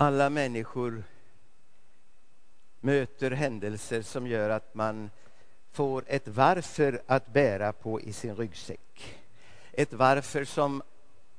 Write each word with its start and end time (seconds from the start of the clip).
Alla 0.00 0.30
människor 0.30 1.02
möter 2.80 3.30
händelser 3.30 4.02
som 4.02 4.26
gör 4.26 4.50
att 4.50 4.74
man 4.74 5.10
får 5.70 6.04
ett 6.06 6.28
varför 6.28 7.02
att 7.06 7.26
bära 7.26 7.72
på 7.72 8.00
i 8.00 8.12
sin 8.12 8.36
ryggsäck. 8.36 9.18
Ett 9.72 9.92
varför 9.92 10.44
som 10.44 10.82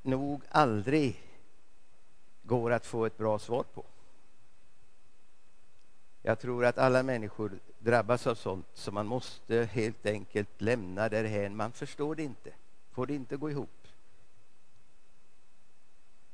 nog 0.02 0.42
aldrig 0.48 1.22
går 2.42 2.70
att 2.70 2.86
få 2.86 3.06
ett 3.06 3.18
bra 3.18 3.38
svar 3.38 3.64
på. 3.74 3.84
Jag 6.22 6.38
tror 6.38 6.64
att 6.64 6.78
alla 6.78 7.02
människor 7.02 7.58
drabbas 7.78 8.26
av 8.26 8.34
sånt 8.34 8.66
som 8.74 8.94
man 8.94 9.06
måste 9.06 9.68
helt 9.72 10.06
enkelt 10.06 10.60
lämna 10.60 11.08
därhän. 11.08 11.56
Man 11.56 11.72
förstår 11.72 12.14
det 12.14 12.22
inte, 12.22 12.52
får 12.92 13.06
det 13.06 13.14
inte 13.14 13.36
gå 13.36 13.50
ihop. 13.50 13.79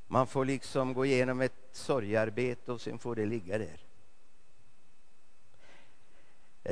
Man 0.07 0.27
får 0.27 0.45
liksom 0.45 0.93
gå 0.93 1.05
igenom 1.05 1.41
ett 1.41 1.53
sorgarbete 1.71 2.71
och 2.71 2.81
sen 2.81 2.99
får 2.99 3.15
det 3.15 3.25
ligga 3.25 3.57
där. 3.57 3.87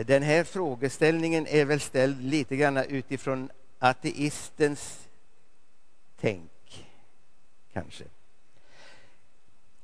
Den 0.03 0.23
här 0.23 0.43
frågeställningen 0.43 1.47
är 1.47 1.65
väl 1.65 1.79
ställd 1.79 2.23
lite 2.23 2.55
grann 2.55 2.77
utifrån 2.77 3.49
ateistens 3.79 5.07
tänk, 6.19 6.87
kanske. 7.73 8.03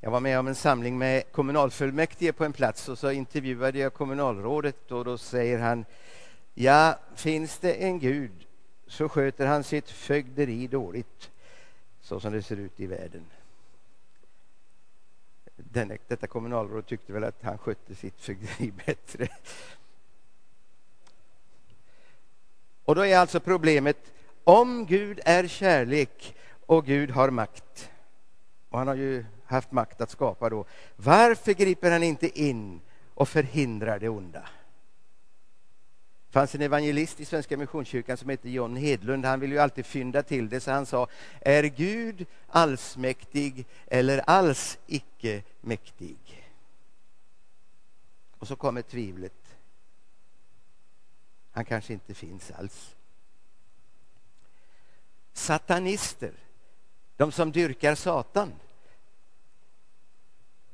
Jag 0.00 0.10
var 0.10 0.20
med 0.20 0.38
om 0.38 0.48
en 0.48 0.54
samling 0.54 0.98
med 0.98 1.32
kommunalfullmäktige 1.32 2.32
på 2.32 2.44
en 2.44 2.52
plats 2.52 2.88
och 2.88 2.98
så 2.98 3.10
intervjuade 3.10 3.78
jag 3.78 3.94
kommunalrådet 3.94 4.92
och 4.92 5.04
då 5.04 5.18
säger 5.18 5.58
han 5.58 5.84
Ja, 6.54 6.98
finns 7.16 7.58
det 7.58 7.74
en 7.74 7.98
gud 7.98 8.46
så 8.86 9.08
sköter 9.08 9.46
han 9.46 9.64
sitt 9.64 9.90
fögderi 9.90 10.66
dåligt 10.66 11.30
så 12.00 12.20
som 12.20 12.32
det 12.32 12.42
ser 12.42 12.56
ut 12.56 12.80
i 12.80 12.86
världen. 12.86 13.26
Den, 15.70 15.98
detta 16.08 16.26
kommunalråd 16.26 16.86
tyckte 16.86 17.12
väl 17.12 17.24
att 17.24 17.42
han 17.42 17.58
skötte 17.58 17.94
sitt 17.94 18.20
fögderi 18.20 18.72
bättre. 18.86 19.28
Och 22.84 22.94
då 22.94 23.06
är 23.06 23.18
alltså 23.18 23.40
problemet, 23.40 24.12
om 24.44 24.86
Gud 24.86 25.20
är 25.24 25.46
kärlek 25.46 26.36
och 26.66 26.86
Gud 26.86 27.10
har 27.10 27.30
makt, 27.30 27.90
och 28.68 28.78
han 28.78 28.88
har 28.88 28.94
ju 28.94 29.24
haft 29.44 29.72
makt 29.72 30.00
att 30.00 30.10
skapa 30.10 30.50
då, 30.50 30.64
varför 30.96 31.52
griper 31.52 31.90
han 31.90 32.02
inte 32.02 32.40
in 32.42 32.80
och 33.14 33.28
förhindrar 33.28 33.98
det 33.98 34.08
onda? 34.08 34.48
Det 36.32 36.38
fanns 36.38 36.54
en 36.54 36.62
evangelist 36.62 37.20
i 37.20 37.24
Svenska 37.24 37.56
Missionskyrkan 37.56 38.16
som 38.16 38.28
hette 38.28 38.50
John 38.50 38.76
Hedlund. 38.76 39.24
Han 39.24 39.40
ville 39.40 39.54
ju 39.54 39.60
alltid 39.60 39.86
fynda 39.86 40.22
till 40.22 40.48
det, 40.48 40.60
så 40.60 40.70
han 40.70 40.86
sa 40.86 41.08
Är 41.40 41.62
Gud 41.62 42.26
allsmäktig 42.46 43.66
eller 43.86 44.18
alls 44.18 44.78
icke 44.86 45.42
mäktig? 45.60 46.48
Och 48.38 48.48
så 48.48 48.56
kommer 48.56 48.82
tvivlet. 48.82 49.56
Han 51.50 51.64
kanske 51.64 51.92
inte 51.92 52.14
finns 52.14 52.50
alls. 52.50 52.94
Satanister, 55.32 56.32
de 57.16 57.32
som 57.32 57.52
dyrkar 57.52 57.94
Satan, 57.94 58.52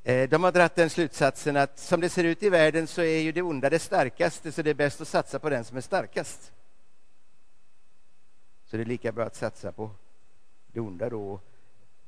Eh, 0.08 0.28
de 0.28 0.44
har 0.44 0.52
dragit 0.52 0.74
den 0.74 0.90
slutsatsen 0.90 1.56
att 1.56 1.78
som 1.78 2.00
det 2.00 2.08
ser 2.08 2.24
ut 2.24 2.42
i 2.42 2.48
världen 2.48 2.86
så 2.86 3.02
är 3.02 3.20
ju 3.20 3.32
det 3.32 3.42
onda 3.42 3.70
det 3.70 3.78
starkaste, 3.78 4.52
så 4.52 4.62
det 4.62 4.70
är 4.70 4.74
bäst 4.74 5.00
att 5.00 5.08
satsa 5.08 5.38
på 5.38 5.50
den 5.50 5.64
som 5.64 5.76
är 5.76 5.80
starkast. 5.80 6.52
Så 8.64 8.76
det 8.76 8.82
är 8.82 8.84
lika 8.84 9.12
bra 9.12 9.24
att 9.24 9.36
satsa 9.36 9.72
på 9.72 9.90
det 10.72 10.80
onda 10.80 11.10
då 11.10 11.32
och 11.32 11.44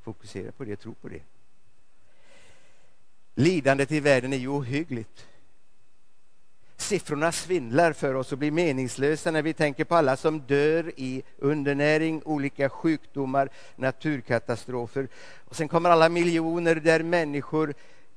fokusera 0.02 0.52
på 0.52 0.64
det, 0.64 0.76
tro 0.76 0.94
på 0.94 1.08
det. 1.08 1.22
Lidandet 3.34 3.92
i 3.92 4.00
världen 4.00 4.32
är 4.32 4.36
ju 4.36 4.48
ohyggligt. 4.48 5.26
Siffrorna 6.80 7.32
svindlar 7.32 7.92
för 7.92 8.14
oss 8.14 8.32
och 8.32 8.38
blir 8.38 8.50
meningslösa 8.50 9.30
när 9.30 9.42
vi 9.42 9.52
tänker 9.52 9.84
på 9.84 9.94
alla 9.94 10.16
som 10.16 10.40
dör 10.40 10.92
i 10.96 11.22
undernäring, 11.38 12.22
olika 12.24 12.68
sjukdomar, 12.68 13.48
naturkatastrofer. 13.76 15.08
Och 15.44 15.56
sen 15.56 15.68
kommer 15.68 15.90
alla 15.90 16.08
miljoner 16.08 16.74
där 16.74 17.02
människor 17.02 17.74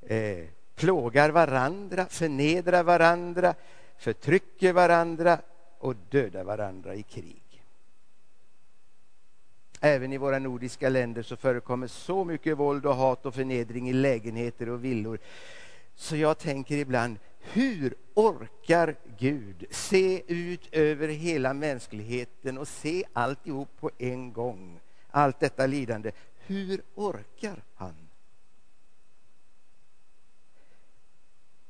eh, 0.08 0.46
plågar 0.76 1.30
varandra, 1.30 2.06
förnedrar 2.06 2.84
varandra, 2.84 3.56
förtrycker 3.98 4.74
varandra 4.74 5.40
och 5.80 5.96
dödar 5.96 6.44
varandra 6.44 6.96
i 6.96 7.04
krig. 7.04 7.44
Även 9.80 10.14
i 10.14 10.18
våra 10.18 10.40
nordiska 10.40 10.90
länder 10.90 11.24
så 11.24 11.36
förekommer 11.36 11.88
så 11.88 12.24
mycket 12.24 12.58
våld 12.58 12.86
och 12.86 12.96
hat 12.96 13.26
och 13.26 13.36
förnedring 13.36 13.90
i 13.90 13.94
lägenheter 13.94 14.70
och 14.70 14.86
villor. 14.86 15.20
Så 15.96 16.16
jag 16.16 16.38
tänker 16.38 16.78
ibland, 16.78 17.18
hur 17.40 17.96
orkar 18.14 18.96
Gud 19.18 19.66
se 19.72 20.22
ut 20.28 20.68
över 20.72 21.08
hela 21.08 21.54
mänskligheten 21.54 22.58
och 22.58 22.68
se 22.68 23.04
alltihop 23.14 23.70
på 23.80 23.92
en 23.98 24.34
gång? 24.34 24.80
Allt 25.12 25.40
detta 25.40 25.66
lidande. 25.66 26.12
Hur 26.46 26.82
orkar 26.96 27.64
han? 27.76 28.03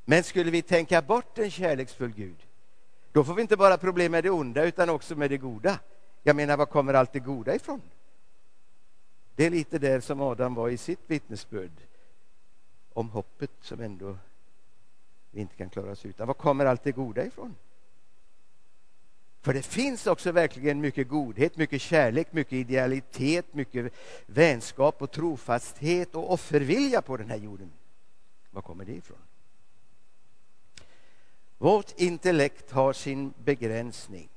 Men 0.06 0.24
skulle 0.24 0.52
vi 0.52 0.62
tänka 0.62 1.02
bort 1.02 1.38
en 1.38 1.52
kärleksfull 1.52 2.12
Gud, 2.12 2.48
då 3.12 3.24
får 3.24 3.34
vi 3.34 3.42
inte 3.42 3.58
bara 3.58 3.78
problem 3.78 4.12
med 4.12 4.24
det 4.24 4.30
onda 4.30 4.64
utan 4.64 4.90
också 4.90 5.16
med 5.16 5.32
det 5.32 5.38
goda. 5.38 5.80
Jag 6.24 6.36
menar, 6.36 6.58
var 6.58 6.66
kommer 6.66 6.94
allt 6.94 7.14
det 7.14 7.20
goda 7.20 7.56
ifrån? 7.56 7.82
Det 9.36 9.46
är 9.46 9.50
lite 9.50 9.80
där 9.80 10.00
som 10.00 10.22
Adam 10.22 10.54
var 10.54 10.70
i 10.70 10.78
sitt 10.78 11.00
vittnesbörd 11.08 11.72
om 12.94 13.10
hoppet 13.10 13.52
som 13.62 13.80
ändå 13.80 14.18
vi 15.32 15.42
inte 15.42 15.56
kan 15.56 15.70
klara 15.70 15.92
oss 15.92 16.06
utan. 16.06 16.28
Var 16.28 16.34
kommer 16.34 16.66
allt 16.66 16.84
det 16.84 16.92
goda 16.92 17.26
ifrån? 17.26 17.56
För 19.42 19.54
det 19.54 19.62
finns 19.62 20.08
också 20.08 20.32
verkligen 20.32 20.82
mycket 20.82 21.08
godhet, 21.08 21.58
mycket 21.58 21.82
kärlek, 21.82 22.34
mycket 22.34 22.54
idealitet, 22.54 23.54
mycket 23.54 23.94
vänskap 24.26 25.02
och 25.02 25.12
trofasthet 25.12 26.16
och 26.16 26.34
offervilja 26.34 27.02
på 27.02 27.18
den 27.18 27.30
här 27.30 27.38
jorden. 27.38 27.72
Var 28.52 28.62
kommer 28.62 28.86
det 28.86 28.94
ifrån? 28.94 29.18
Vårt 31.64 32.00
intellekt 32.00 32.72
har 32.72 32.94
sin 32.94 33.34
begränsning. 33.44 34.30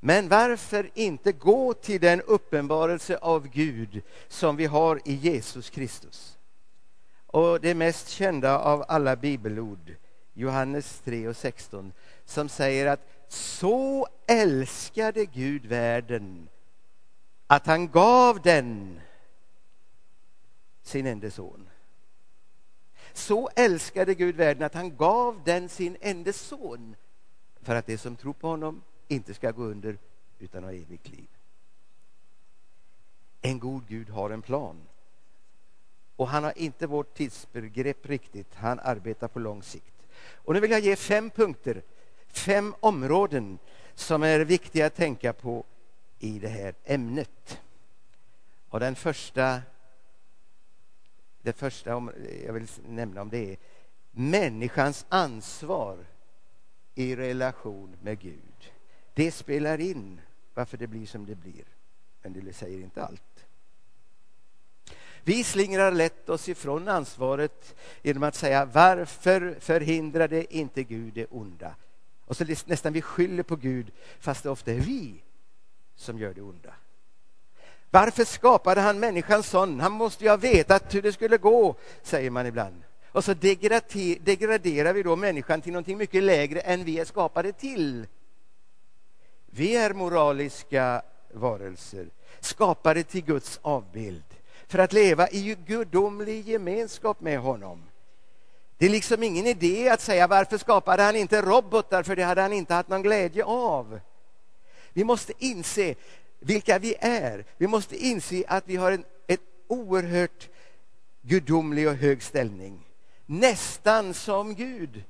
Men 0.00 0.28
varför 0.28 0.90
inte 0.94 1.32
gå 1.32 1.74
till 1.74 2.00
den 2.00 2.20
uppenbarelse 2.20 3.16
av 3.16 3.48
Gud 3.48 4.02
som 4.28 4.56
vi 4.56 4.66
har 4.66 5.00
i 5.04 5.14
Jesus 5.14 5.70
Kristus? 5.70 6.38
Och 7.26 7.60
det 7.60 7.74
mest 7.74 8.08
kända 8.08 8.58
av 8.58 8.84
alla 8.88 9.16
bibelord, 9.16 9.94
Johannes 10.34 11.00
3 11.04 11.28
och 11.28 11.36
16, 11.36 11.92
som 12.24 12.48
säger 12.48 12.86
att 12.86 13.08
så 13.28 14.06
älskade 14.26 15.24
Gud 15.24 15.66
världen 15.66 16.48
att 17.46 17.66
han 17.66 17.90
gav 17.90 18.42
den 18.42 19.00
sin 20.82 21.06
enda 21.06 21.30
son. 21.30 21.68
Så 23.16 23.50
älskade 23.56 24.14
Gud 24.14 24.36
världen 24.36 24.62
att 24.62 24.74
han 24.74 24.96
gav 24.96 25.40
den 25.44 25.68
sin 25.68 25.96
enda 26.00 26.32
son 26.32 26.96
för 27.62 27.74
att 27.74 27.86
det 27.86 27.98
som 27.98 28.16
tror 28.16 28.32
på 28.32 28.48
honom 28.48 28.82
inte 29.08 29.34
ska 29.34 29.50
gå 29.50 29.62
under 29.62 29.98
utan 30.38 30.64
ha 30.64 30.72
evigt 30.72 31.08
liv. 31.08 31.28
En 33.42 33.58
god 33.58 33.86
Gud 33.88 34.10
har 34.10 34.30
en 34.30 34.42
plan. 34.42 34.76
Och 36.16 36.28
han 36.28 36.44
har 36.44 36.58
inte 36.58 36.86
vårt 36.86 37.14
tidsbegrepp 37.14 38.06
riktigt. 38.06 38.54
Han 38.54 38.80
arbetar 38.80 39.28
på 39.28 39.38
lång 39.38 39.62
sikt. 39.62 39.94
Och 40.34 40.54
nu 40.54 40.60
vill 40.60 40.70
jag 40.70 40.80
ge 40.80 40.96
fem 40.96 41.30
punkter, 41.30 41.82
fem 42.28 42.74
områden 42.80 43.58
som 43.94 44.22
är 44.22 44.40
viktiga 44.40 44.86
att 44.86 44.94
tänka 44.94 45.32
på 45.32 45.64
i 46.18 46.38
det 46.38 46.48
här 46.48 46.74
ämnet. 46.84 47.60
Och 48.68 48.80
den 48.80 48.94
första, 48.94 49.62
det 51.46 51.52
första 51.52 51.90
jag 52.46 52.52
vill 52.52 52.68
nämna 52.88 53.22
om 53.22 53.28
det 53.28 53.52
är 53.52 53.56
människans 54.10 55.06
ansvar 55.08 56.06
i 56.94 57.16
relation 57.16 57.96
med 58.02 58.18
Gud. 58.18 58.72
Det 59.14 59.30
spelar 59.30 59.80
in 59.80 60.20
varför 60.54 60.76
det 60.76 60.86
blir 60.86 61.06
som 61.06 61.26
det 61.26 61.34
blir, 61.34 61.64
men 62.22 62.32
det 62.32 62.52
säger 62.52 62.78
inte 62.78 63.04
allt. 63.04 63.46
Vi 65.22 65.44
slingrar 65.44 65.92
lätt 65.92 66.28
oss 66.28 66.48
ifrån 66.48 66.88
ansvaret 66.88 67.74
genom 68.02 68.22
att 68.22 68.34
säga 68.34 68.64
varför 68.64 69.56
förhindrade 69.60 70.56
inte 70.56 70.82
Gud 70.82 71.14
det 71.14 71.26
onda? 71.26 71.74
Och 72.24 72.36
så 72.36 72.44
nästan 72.66 72.92
vi 72.92 73.02
skyller 73.02 73.42
på 73.42 73.56
Gud 73.56 73.92
fast 74.18 74.42
det 74.42 74.50
ofta 74.50 74.72
är 74.72 74.80
vi 74.80 75.22
som 75.94 76.18
gör 76.18 76.34
det 76.34 76.42
onda. 76.42 76.74
Varför 77.90 78.24
skapade 78.24 78.80
han 78.80 79.00
människan 79.00 79.42
sån? 79.42 79.80
Han 79.80 79.92
måste 79.92 80.24
ju 80.24 80.30
ha 80.30 80.36
vetat 80.36 80.94
hur 80.94 81.02
det 81.02 81.12
skulle 81.12 81.36
gå, 81.36 81.74
säger 82.02 82.30
man 82.30 82.46
ibland. 82.46 82.82
Och 83.12 83.24
så 83.24 83.34
degraderar 83.34 84.92
vi 84.92 85.02
då 85.02 85.16
människan 85.16 85.60
till 85.60 85.72
någonting 85.72 85.98
mycket 85.98 86.22
lägre 86.22 86.60
än 86.60 86.84
vi 86.84 86.98
är 86.98 87.04
skapade 87.04 87.52
till. 87.52 88.06
Vi 89.46 89.76
är 89.76 89.94
moraliska 89.94 91.02
varelser, 91.32 92.06
skapade 92.40 93.02
till 93.02 93.24
Guds 93.24 93.58
avbild. 93.62 94.24
för 94.68 94.78
att 94.78 94.92
leva 94.92 95.28
i 95.28 95.56
gudomlig 95.66 96.48
gemenskap 96.48 97.20
med 97.20 97.38
honom. 97.38 97.82
Det 98.78 98.86
är 98.86 98.90
liksom 98.90 99.22
ingen 99.22 99.46
idé 99.46 99.88
att 99.88 100.00
säga 100.00 100.26
varför 100.26 100.58
skapade 100.58 101.02
han 101.02 101.16
inte 101.16 101.42
robotar, 101.42 102.02
för 102.02 102.16
det 102.16 102.22
hade 102.22 102.42
han 102.42 102.52
inte 102.52 102.74
haft 102.74 102.88
någon 102.88 103.02
glädje 103.02 103.44
av. 103.44 104.00
Vi 104.92 105.04
måste 105.04 105.32
inse 105.38 105.94
vilka 106.46 106.78
vi 106.78 106.96
är. 107.00 107.44
Vi 107.56 107.66
måste 107.66 107.96
inse 107.96 108.44
att 108.48 108.64
vi 108.66 108.76
har 108.76 108.92
en 108.92 109.04
ett 109.26 109.40
oerhört 109.66 110.48
gudomlig 111.22 111.88
och 111.88 111.94
hög 111.94 112.22
ställning. 112.22 112.88
Nästan 113.26 114.14
som 114.14 114.54
Gud. 114.54 115.04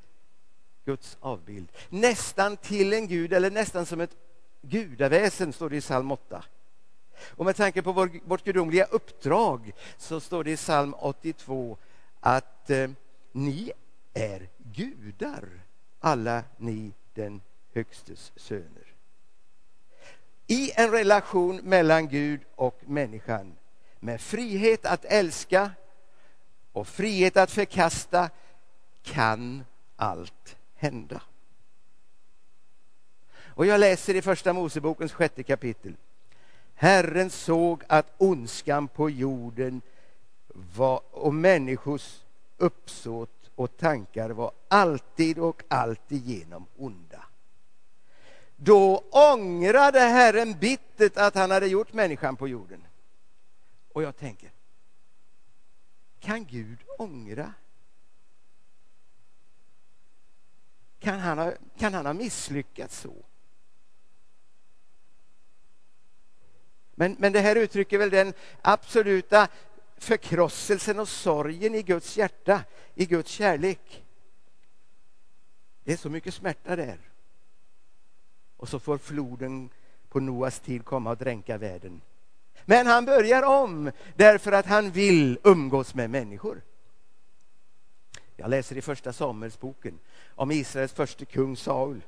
Guds 0.85 1.17
avbild. 1.21 1.73
Nästan 1.89 2.57
till 2.57 2.93
en 2.93 3.09
gud 3.09 3.33
eller 3.33 3.51
nästan 3.51 3.87
som 3.87 4.01
ett 4.01 4.17
gudaväsen, 4.63 5.53
står 5.53 5.71
det 5.71 5.77
i 5.77 5.81
psalm 5.81 6.13
8. 6.13 6.45
Och 7.21 7.45
med 7.45 7.57
tanke 7.57 7.83
på 7.83 7.93
vår, 7.93 8.11
vårt 8.25 8.45
gudomliga 8.45 8.85
uppdrag 8.85 9.73
så 9.99 10.21
står 10.21 10.45
det 10.45 10.51
i 10.51 10.57
psalm 10.57 10.95
82 10.99 11.77
att 12.21 12.71
eh, 12.71 12.91
ni 13.33 13.73
är 14.15 14.49
gudar, 14.59 15.49
alla 16.01 16.43
ni 16.57 16.93
den 17.15 17.41
Högstes 17.73 18.33
söner. 18.37 18.86
I 20.47 20.73
en 20.77 20.91
relation 20.91 21.57
mellan 21.57 22.09
Gud 22.09 22.41
och 22.55 22.81
människan 22.87 23.57
med 24.01 24.21
frihet 24.21 24.87
att 24.87 25.05
älska 25.05 25.71
och 26.73 26.89
frihet 26.89 27.37
att 27.37 27.51
förkasta 27.51 28.31
kan 29.03 29.65
allt 29.97 30.57
hända. 30.75 31.23
Och 33.37 33.67
jag 33.67 33.81
läser 33.81 34.15
i 34.15 34.23
Första 34.23 34.53
Mosebokens 34.53 35.13
sjätte 35.13 35.43
kapitel. 35.43 35.97
Herren 36.75 37.31
såg 37.31 37.83
att 37.87 38.15
ondskan 38.19 38.89
på 38.89 39.11
jorden 39.11 39.83
var, 40.49 41.01
och 41.11 41.35
människors 41.35 42.21
uppsåt 42.57 43.51
och 43.55 43.77
tankar 43.77 44.31
var 44.31 44.51
alltid 44.69 45.39
och 45.39 45.63
alltigenom 45.69 46.67
onda. 46.77 47.25
Då 48.57 49.05
ångrade 49.11 50.01
Herren 50.01 50.59
bittert 50.59 51.17
att 51.17 51.35
han 51.35 51.51
hade 51.51 51.67
gjort 51.67 51.93
människan 51.93 52.37
på 52.37 52.49
jorden. 52.49 52.87
Och 53.93 54.03
jag 54.03 54.17
tänker, 54.17 54.51
kan 56.21 56.45
Gud 56.45 56.79
ångra? 56.99 57.53
Kan 60.99 61.21
han 61.21 61.39
ha, 61.39 61.53
kan 61.79 61.95
han 61.95 62.07
ha 62.07 62.13
misslyckats 62.13 63.01
så? 63.01 63.15
Men, 66.95 67.17
men 67.19 67.33
det 67.33 67.41
här 67.41 67.57
uttrycker 67.57 67.99
väl 67.99 68.11
den 68.11 68.35
absoluta 68.63 69.49
förkrosselsen 69.97 70.99
och 70.99 71.09
sorgen 71.09 71.75
i 71.75 71.83
Guds 71.83 72.17
hjärta, 72.17 72.65
i 72.95 73.07
Guds 73.07 73.31
kärlek. 73.31 74.05
Det 75.85 75.93
är 75.93 75.97
så 75.97 76.11
mycket 76.11 76.35
smärta 76.35 76.77
där. 76.77 76.99
Och 78.57 78.69
så 78.69 78.79
får 78.79 78.99
floden 78.99 79.71
på 80.09 80.21
Noas 80.21 80.61
tid 80.61 80.85
komma 80.85 81.11
och 81.11 81.17
dränka 81.17 81.59
världen. 81.59 82.01
Men 82.65 82.87
han 82.87 83.05
börjar 83.05 83.43
om 83.43 83.91
därför 84.15 84.53
att 84.53 84.67
han 84.67 84.91
vill 84.91 85.39
umgås 85.43 85.95
med 85.95 86.11
människor. 86.11 86.63
Jag 88.37 88.51
läser 88.51 88.77
i 88.77 88.83
första 88.83 89.13
Samuelsboken 89.13 89.99
om 90.35 90.51
Israels 90.51 90.93
första 90.93 91.25
kung 91.25 91.57
Saul. 91.57 92.01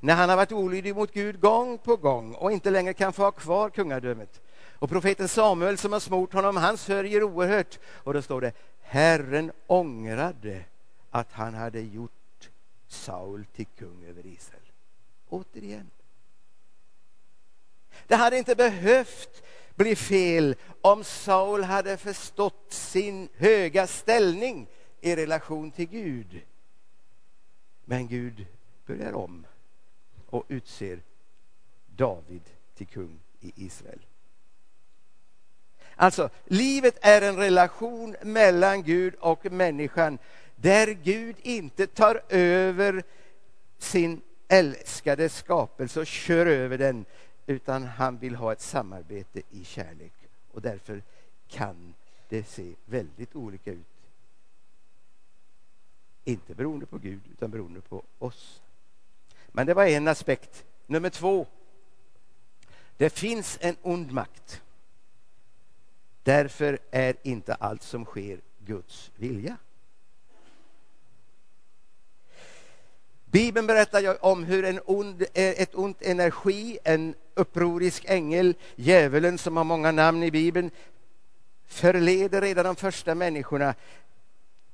När 0.00 0.14
han 0.14 0.28
har 0.28 0.36
varit 0.36 0.52
olydig 0.52 0.96
mot 0.96 1.12
Gud 1.12 1.40
gång 1.40 1.78
på 1.78 1.96
gång 1.96 2.34
och 2.34 2.52
inte 2.52 2.70
längre 2.70 2.94
kan 2.94 3.12
få 3.12 3.22
ha 3.22 3.30
kvar 3.30 3.70
kungadömet. 3.70 4.40
Och 4.78 4.90
profeten 4.90 5.28
Samuel 5.28 5.78
som 5.78 5.92
har 5.92 6.00
smort 6.00 6.32
honom, 6.32 6.56
han 6.56 6.78
sörjer 6.78 7.22
oerhört. 7.22 7.78
Och 7.86 8.14
då 8.14 8.22
står 8.22 8.40
det, 8.40 8.52
Herren 8.80 9.52
ångrade 9.66 10.64
att 11.10 11.32
han 11.32 11.54
hade 11.54 11.80
gjort 11.80 12.50
Saul 12.88 13.44
till 13.44 13.66
kung 13.66 14.04
över 14.08 14.26
Israel. 14.26 14.62
Återigen. 15.28 15.90
Det 18.06 18.14
hade 18.14 18.38
inte 18.38 18.54
behövt 18.54 19.42
bli 19.74 19.96
fel 19.96 20.56
om 20.80 21.04
Saul 21.04 21.62
hade 21.62 21.96
förstått 21.96 22.66
sin 22.68 23.28
höga 23.34 23.86
ställning 23.86 24.68
i 25.00 25.16
relation 25.16 25.70
till 25.70 25.88
Gud. 25.88 26.40
Men 27.84 28.08
Gud 28.08 28.46
börjar 28.86 29.12
om 29.12 29.46
och 30.26 30.44
utser 30.48 31.02
David 31.86 32.42
till 32.74 32.86
kung 32.86 33.20
i 33.40 33.52
Israel. 33.56 34.06
Alltså, 35.96 36.30
livet 36.44 36.98
är 37.00 37.22
en 37.22 37.36
relation 37.36 38.16
mellan 38.22 38.82
Gud 38.82 39.14
och 39.14 39.52
människan 39.52 40.18
där 40.56 40.86
Gud 40.86 41.36
inte 41.42 41.86
tar 41.86 42.22
över 42.28 43.04
sin 43.78 44.22
älskade 44.48 45.28
skapelse 45.28 46.00
och 46.00 46.06
kör 46.06 46.46
över 46.46 46.78
den 46.78 47.04
utan 47.46 47.82
han 47.82 48.18
vill 48.18 48.34
ha 48.34 48.52
ett 48.52 48.60
samarbete 48.60 49.42
i 49.50 49.64
kärlek. 49.64 50.12
Och 50.52 50.62
därför 50.62 51.02
kan 51.48 51.94
det 52.28 52.44
se 52.44 52.74
väldigt 52.84 53.36
olika 53.36 53.72
ut. 53.72 53.86
Inte 56.24 56.54
beroende 56.54 56.86
på 56.86 56.98
Gud, 56.98 57.20
utan 57.32 57.50
beroende 57.50 57.80
på 57.80 58.02
oss. 58.18 58.62
Men 59.48 59.66
det 59.66 59.74
var 59.74 59.86
en 59.86 60.08
aspekt. 60.08 60.64
Nummer 60.86 61.10
två. 61.10 61.46
Det 62.96 63.10
finns 63.10 63.58
en 63.60 63.76
ond 63.82 64.12
makt. 64.12 64.62
Därför 66.22 66.78
är 66.90 67.16
inte 67.22 67.54
allt 67.54 67.82
som 67.82 68.04
sker 68.04 68.40
Guds 68.58 69.10
vilja. 69.16 69.56
Bibeln 73.30 73.66
berättar 73.66 74.24
om 74.24 74.44
hur 74.44 74.64
en 74.64 74.80
ond, 74.84 75.22
eh, 75.22 75.28
ett 75.34 75.74
ont 75.74 76.02
energi, 76.02 76.78
en 76.84 77.14
upprorisk 77.34 78.04
ängel, 78.08 78.54
djävulen 78.76 79.38
som 79.38 79.56
har 79.56 79.64
många 79.64 79.92
namn 79.92 80.22
i 80.22 80.30
Bibeln, 80.30 80.70
förleder 81.66 82.40
redan 82.40 82.64
de 82.64 82.76
första 82.76 83.14
människorna 83.14 83.74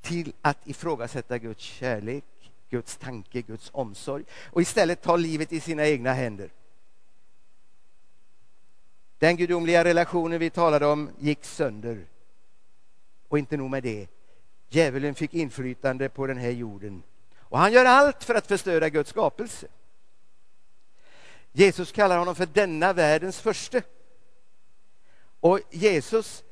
till 0.01 0.33
att 0.43 0.69
ifrågasätta 0.69 1.39
Guds 1.39 1.63
kärlek, 1.63 2.25
Guds 2.71 2.97
tanke, 2.97 3.43
Guds 3.43 3.71
omsorg 3.73 4.25
och 4.45 4.63
istället 4.63 5.03
ta 5.03 5.17
livet 5.17 5.53
i 5.53 5.61
sina 5.61 5.87
egna 5.87 6.13
händer. 6.13 6.51
Den 9.19 9.37
gudomliga 9.37 9.85
relationen 9.85 10.39
vi 10.39 10.51
talade 10.51 10.87
om 10.87 11.11
gick 11.19 11.45
sönder. 11.45 12.07
Och 13.29 13.39
inte 13.39 13.57
nog 13.57 13.71
med 13.71 13.83
det, 13.83 14.07
djävulen 14.69 15.15
fick 15.15 15.35
inflytande 15.35 16.09
på 16.09 16.27
den 16.27 16.39
här 16.39 16.51
jorden 16.51 17.03
och 17.53 17.59
han 17.59 17.73
gör 17.73 17.85
allt 17.85 18.25
för 18.25 18.35
att 18.35 18.47
förstöra 18.47 18.89
Guds 18.89 19.11
skapelse. 19.11 19.67
Jesus 21.53 21.93
kallar 21.93 22.19
honom 22.19 22.35
för 22.35 22.47
denna 22.47 22.93
världens 22.93 23.41
förste. 23.41 23.83
Och 25.41 25.61
Jesus 25.71 26.45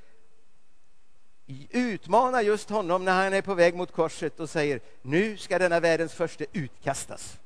utmanar 1.70 2.40
just 2.40 2.70
honom 2.70 3.04
när 3.04 3.24
han 3.24 3.32
är 3.32 3.42
på 3.42 3.54
väg 3.54 3.74
mot 3.74 3.92
korset 3.92 4.40
och 4.40 4.50
säger 4.50 4.80
nu 5.02 5.36
ska 5.36 5.58
denna 5.58 5.80
världens 5.80 6.12
förste 6.12 6.46
utkastas. 6.52 7.38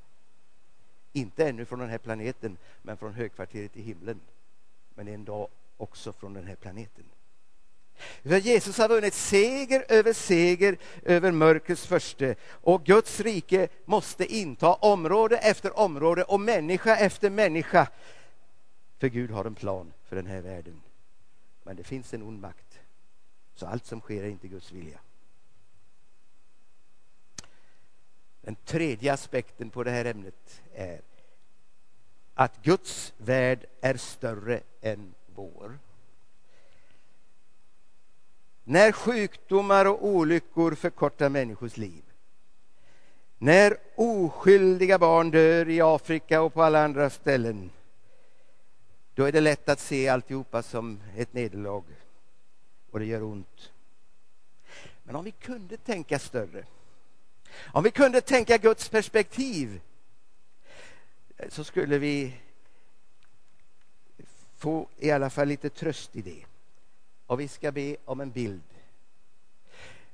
Inte 1.13 1.49
ännu 1.49 1.65
från 1.65 1.79
den 1.79 1.89
här 1.89 1.99
planeten, 1.99 2.57
men 2.83 2.97
från 2.97 3.15
högkvarteret 3.15 3.77
i 3.77 3.83
himlen. 3.83 4.21
Men 4.95 5.09
en 5.09 5.25
dag 5.25 5.49
också 5.77 6.13
från 6.13 6.35
den 6.35 6.47
här 6.47 6.57
planeten. 6.57 7.05
Utan 8.23 8.41
Jesus 8.41 8.79
har 8.79 8.89
vunnit 8.89 9.15
seger 9.15 9.85
över 9.89 10.13
seger 10.13 10.77
över 11.03 11.33
mörkrets 11.33 11.87
första. 11.87 12.35
och 12.51 12.85
Guds 12.85 13.21
rike 13.21 13.69
måste 13.85 14.35
inta 14.35 14.75
område 14.75 15.37
efter 15.37 15.79
område 15.79 16.25
och 16.25 16.41
människa 16.41 16.97
efter 16.97 17.31
människa. 17.31 17.89
För 18.99 19.09
Gud 19.09 19.31
har 19.31 19.45
en 19.45 19.55
plan 19.55 19.93
för 20.05 20.17
den 20.17 20.27
här 20.27 20.41
världen. 20.41 20.83
Men 21.63 21.77
det 21.77 21.85
finns 21.85 22.15
en 22.15 22.23
ond 22.23 22.41
makt. 22.41 22.81
Så 23.55 23.67
allt 23.67 23.87
som 23.87 24.01
sker 24.01 24.23
är 24.23 24.29
inte 24.29 24.49
Guds 24.49 24.73
vilja. 24.73 24.99
Den 28.41 28.57
tredje 28.65 29.13
aspekten 29.13 29.71
på 29.71 29.85
det 29.85 29.91
här 29.91 30.05
ämnet 30.05 30.63
är 30.75 31.01
att 32.35 32.63
Guds 32.63 33.13
värld 33.17 33.67
är 33.81 33.97
större 33.97 34.61
än 34.81 35.15
vår. 35.35 35.79
När 38.65 38.93
sjukdomar 38.93 39.85
och 39.85 40.07
olyckor 40.07 40.75
förkortar 40.75 41.29
människors 41.29 41.77
liv. 41.77 42.03
När 43.39 43.77
oskyldiga 43.95 44.99
barn 44.99 45.31
dör 45.31 45.69
i 45.69 45.81
Afrika 45.81 46.43
och 46.43 46.55
på 46.55 46.63
alla 46.63 46.85
andra 46.85 47.11
ställen. 47.11 47.71
Då 49.15 49.25
är 49.25 49.33
det 49.33 49.41
lätt 49.41 49.69
att 49.69 49.81
se 49.81 50.09
alltihopa 50.09 50.63
som 50.63 51.01
ett 51.17 51.33
nederlag. 51.33 51.85
Och 52.91 52.99
det 52.99 53.07
gör 53.07 53.23
ont. 53.23 53.73
Men 55.03 55.17
om 55.17 55.25
vi 55.25 55.31
kunde 55.31 55.77
tänka 55.77 56.19
större. 56.19 56.65
Om 57.57 57.85
vi 57.85 57.91
kunde 57.91 58.21
tänka 58.21 58.59
Guds 58.59 58.89
perspektiv. 58.89 59.81
Så 61.49 61.65
skulle 61.65 61.99
vi 61.99 62.37
få 64.57 64.89
i 64.99 65.11
alla 65.11 65.31
fall 65.31 65.49
lite 65.49 65.71
tröst 65.71 66.17
i 66.17 66.23
det. 66.23 66.45
Och 67.27 67.41
vi 67.41 67.49
ska 67.49 67.73
be 67.73 67.97
om 68.05 68.21
en 68.21 68.31
bild. 68.31 68.63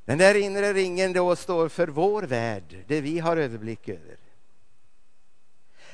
Den 0.04 0.18
där 0.18 0.34
inre 0.34 0.72
ringen 0.72 1.12
då 1.12 1.36
står 1.36 1.68
för 1.68 1.88
vår 1.88 2.22
värld, 2.22 2.84
det 2.86 3.00
vi 3.00 3.18
har 3.18 3.36
överblick 3.36 3.88
över. 3.88 4.16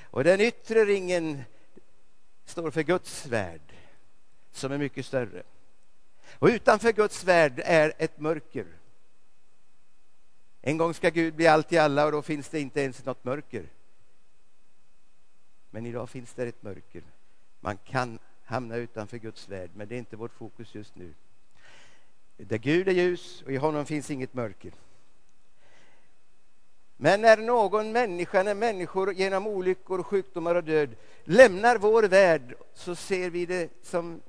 Och 0.01 0.25
den 0.25 0.41
yttre 0.41 0.85
ringen 0.85 1.43
står 2.45 2.71
för 2.71 2.83
Guds 2.83 3.27
värld, 3.27 3.73
som 4.53 4.73
är 4.73 4.79
mycket 4.79 5.07
större. 5.07 5.43
Och 6.39 6.49
utanför 6.49 6.93
Guds 6.93 7.25
värld 7.25 7.63
är 7.65 7.93
ett 7.99 8.21
mörker. 8.21 8.67
En 10.63 10.77
gång 10.77 10.95
ska 10.95 11.11
Gud 11.11 11.35
bli 11.35 11.47
allt 11.47 11.73
i 11.73 11.79
alla 11.79 12.07
och 12.07 12.13
då 12.13 12.23
finns 12.23 12.49
det 12.49 12.61
inte 12.61 12.81
ens 12.81 13.05
något 13.05 13.25
mörker. 13.25 13.67
Men 15.71 15.87
idag 15.87 16.11
finns 16.11 16.35
det 16.35 16.47
ett 16.47 16.63
mörker. 16.63 17.03
Man 17.61 17.77
kan 17.77 18.19
hamna 18.47 18.77
utanför 18.77 19.19
Guds 19.19 19.49
värld, 19.49 19.71
men 19.75 19.89
det 19.89 19.95
är 19.95 19.99
inte 19.99 20.17
vårt 20.17 20.33
fokus 20.33 20.75
just 20.75 20.97
nu. 20.97 21.15
Där 22.37 22.59
Gud 22.59 22.89
är 22.89 22.93
ljus 22.93 23.43
och 23.43 23.53
i 23.53 23.57
honom 23.57 23.87
finns 23.87 24.11
inget 24.11 24.35
mörker. 24.35 24.73
Men 26.97 27.21
när 27.21 27.37
någon 27.37 27.93
människa, 27.93 28.43
när 28.43 28.55
människor 28.55 29.13
genom 29.13 29.47
olyckor, 29.47 30.03
sjukdomar 30.03 30.55
och 30.55 30.65
död 30.65 30.97
lämnar 31.25 31.79
vår 31.79 32.03
värld 32.03 32.55
så 32.75 32.95
ser 32.95 33.31
vi 33.31 33.47
det 33.47 33.71
som 33.83 34.21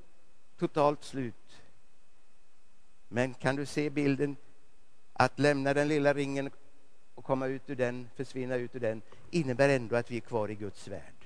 totalt 0.57 1.03
slut. 1.03 1.61
Men 3.07 3.33
kan 3.33 3.55
du 3.55 3.65
se 3.65 3.89
bilden? 3.89 4.35
Att 5.13 5.39
lämna 5.39 5.73
den 5.73 5.87
lilla 5.87 6.13
ringen 6.13 6.49
och 7.15 7.23
komma 7.23 7.47
ut 7.47 7.69
ur 7.69 7.75
den, 7.75 8.09
försvinna 8.15 8.55
ut 8.55 8.75
ur 8.75 8.79
den 8.79 9.01
innebär 9.31 9.69
ändå 9.69 9.95
att 9.95 10.11
vi 10.11 10.17
är 10.17 10.21
kvar 10.21 10.51
i 10.51 10.55
Guds 10.55 10.87
värld. 10.87 11.25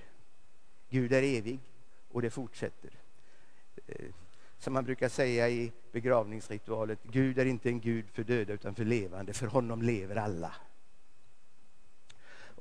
Gud 0.90 1.14
är 1.14 1.24
evig 1.24 1.60
och 2.12 2.22
det 2.22 2.30
fortsätter. 2.30 2.92
Eh, 3.88 4.06
som 4.60 4.74
man 4.74 4.86
brukar 4.86 5.10
säga 5.10 5.50
i 5.50 5.72
begravningsritualet, 5.92 7.00
Gud 7.04 7.40
är 7.40 7.46
inte 7.46 7.70
en 7.70 7.80
Gud 7.80 8.06
för 8.14 8.24
döda 8.24 8.54
utan 8.54 8.76
för 8.76 8.86
levande, 8.86 9.34
för 9.34 9.48
honom 9.48 9.82
lever 9.82 10.16
alla. 10.16 10.56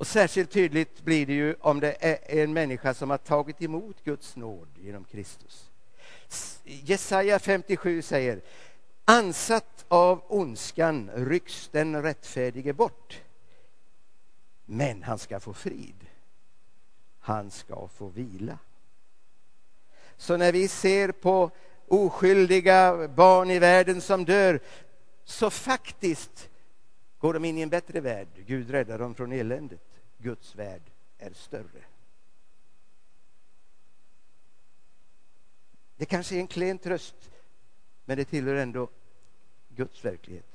Och 0.01 0.07
Särskilt 0.07 0.51
tydligt 0.51 1.03
blir 1.03 1.27
det 1.27 1.33
ju 1.33 1.55
om 1.61 1.81
det 1.81 1.97
är 2.01 2.43
en 2.43 2.53
människa 2.53 2.95
som 2.95 3.11
har 3.11 3.19
tagit 3.19 3.63
emot 3.63 4.05
Guds 4.05 4.37
nåd 4.37 4.69
genom 4.79 5.05
Kristus. 5.05 5.71
Jesaja 6.65 7.39
57 7.39 8.03
säger 8.03 8.41
Ansatt 9.05 9.85
av 9.89 10.23
ondskan 10.29 11.11
rycks 11.15 11.69
den 11.69 12.03
rättfärdige 12.03 12.73
bort. 12.73 13.23
Men 14.65 15.03
han 15.03 15.19
ska 15.19 15.41
få 15.41 15.53
frid. 15.53 16.07
Han 17.19 17.51
ska 17.51 17.89
få 17.89 18.09
vila. 18.09 18.59
Så 20.21 20.37
när 20.37 20.53
vi 20.53 20.69
ser 20.69 21.13
på 21.13 21.51
oskyldiga 21.87 23.09
barn 23.09 23.51
i 23.51 23.59
världen 23.59 24.01
som 24.01 24.25
dör 24.25 24.61
så 25.25 25.51
faktiskt 25.51 26.49
går 27.19 27.35
de 27.35 27.45
in 27.45 27.59
i 27.59 27.61
en 27.61 27.69
bättre 27.69 28.01
värld. 28.01 28.29
Gud 28.47 28.71
räddar 28.71 28.99
dem 28.99 29.15
från 29.15 29.33
eländet. 29.33 29.81
Guds 30.19 30.55
värld 30.55 30.83
är 31.19 31.33
större. 31.33 31.85
Det 35.97 36.05
kanske 36.05 36.37
är 36.37 36.41
en 36.41 36.47
klen 36.47 36.79
tröst, 36.79 37.31
men 38.05 38.17
det 38.17 38.25
tillhör 38.25 38.55
ändå 38.55 38.89
Guds 39.69 40.05
verklighet. 40.05 40.47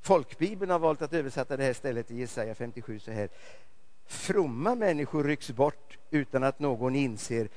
Folkbibeln 0.00 0.70
har 0.70 0.78
valt 0.78 1.02
att 1.02 1.12
översätta 1.12 1.56
det 1.56 1.64
här 1.64 1.72
stället 1.72 2.10
i 2.10 2.16
Jesaja 2.16 2.54
57 2.54 2.98
så 2.98 3.10
här. 3.10 3.28
Fromma 4.06 4.74
människor 4.74 5.24
rycks 5.24 5.50
bort 5.50 5.98
utan 6.10 6.42
att 6.42 6.58
någon 6.58 6.96
inser 6.96 7.48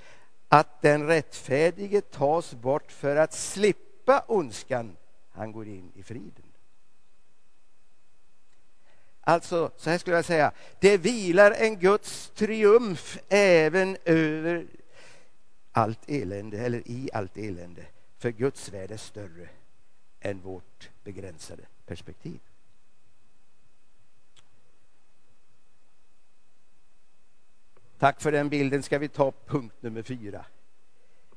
att 0.50 0.82
den 0.82 1.08
rättfärdige 1.08 2.02
tas 2.02 2.54
bort 2.54 2.92
för 2.92 3.16
att 3.16 3.34
slippa 3.34 4.24
ondskan. 4.28 4.98
Han 5.32 5.52
går 5.52 5.68
in 5.68 5.92
i 5.96 6.04
friden. 6.04 6.44
Alltså, 9.22 9.72
så 9.78 9.90
här 9.90 9.98
skulle 9.98 10.16
jag 10.16 10.26
säga, 10.26 10.52
det 10.80 10.98
vilar 10.98 11.52
en 11.52 11.80
Guds 11.80 12.30
triumf 12.30 13.20
även 13.30 13.98
över 14.06 14.68
allt 15.72 16.10
elände, 16.10 16.58
eller 16.58 16.88
i 16.88 17.10
allt 17.14 17.38
elände. 17.38 17.86
För 18.18 18.32
Guds 18.32 18.70
värld 18.70 18.92
är 18.92 18.98
större 18.98 19.50
än 20.20 20.42
vårt 20.42 20.90
begränsade 21.04 21.64
perspektiv. 21.86 22.40
Tack 27.98 28.22
för 28.22 28.32
den 28.32 28.50
bilden. 28.50 28.84
Ska 28.84 29.00
vi 29.00 29.08
ta 29.08 29.32
punkt 29.46 29.76
nummer 29.80 30.02
fyra. 30.02 30.46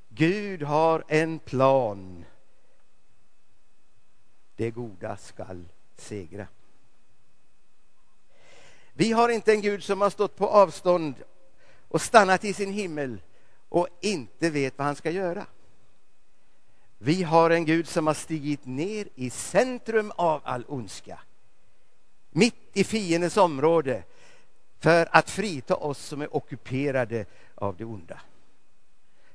Gud 0.09 0.63
har 0.63 1.05
en 1.09 1.39
plan. 1.39 2.25
Det 4.57 4.71
goda 4.71 5.17
skall 5.17 5.65
segra. 5.97 6.47
Vi 8.93 9.13
har 9.13 9.29
inte 9.29 9.53
en 9.53 9.61
Gud 9.61 9.85
som 9.85 10.01
har 10.01 10.11
stått 10.11 10.37
på 10.37 10.49
avstånd 10.49 11.15
och 11.89 12.03
stannat 12.03 12.45
i 12.45 12.53
sin 12.53 12.73
himmel 12.73 13.23
och 13.69 13.89
inte 14.01 14.51
vet 14.51 14.79
vad 14.79 14.87
han 14.87 14.97
ska 14.97 15.11
göra. 15.11 15.47
Vi 16.99 17.23
har 17.23 17.51
en 17.51 17.65
Gud 17.65 17.89
som 17.89 18.07
har 18.07 18.15
stigit 18.15 18.67
ner 18.67 19.09
i 19.15 19.31
centrum 19.31 20.13
av 20.17 20.41
all 20.45 20.65
ondska. 20.69 21.21
Mitt 22.31 22.71
i 22.73 22.85
fiendens 22.85 23.37
område 23.37 24.03
för 24.81 25.09
att 25.11 25.31
frita 25.31 25.77
oss 25.77 25.99
som 25.99 26.23
är 26.23 26.37
ockuperade 26.37 27.27
av 27.55 27.77
det 27.77 27.85
onda. 27.85 28.21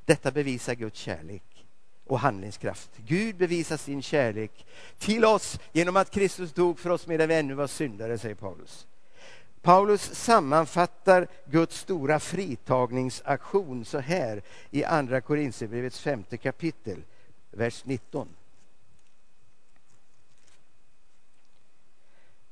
Detta 0.06 0.32
bevisar 0.32 0.74
Guds 0.74 1.00
kärlek 1.00 1.66
och 2.06 2.20
handlingskraft. 2.20 2.90
Gud 3.06 3.38
bevisar 3.38 3.78
sin 3.78 4.02
kärlek 4.02 4.66
till 4.98 5.26
oss 5.26 5.60
genom 5.74 5.96
att 5.96 6.12
Kristus 6.12 6.54
dog 6.54 6.80
för 6.80 6.90
oss 6.90 7.08
medan 7.08 7.28
vi 7.28 7.36
ännu 7.36 7.54
var 7.54 7.68
syndare, 7.68 8.18
säger 8.18 8.36
Paulus. 8.36 8.88
Paulus 9.62 10.16
sammanfattar 10.16 11.28
Guds 11.46 11.80
stora 11.80 12.20
fritagningsaktion 12.20 13.86
så 13.86 14.00
här 14.00 14.42
i 14.72 14.84
Andra 14.84 15.22
Korinthierbrevets 15.22 16.00
femte 16.00 16.38
kapitel, 16.38 17.02
vers 17.52 17.86
19. 17.86 18.28